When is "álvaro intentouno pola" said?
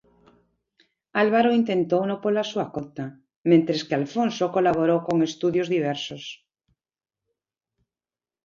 1.23-2.43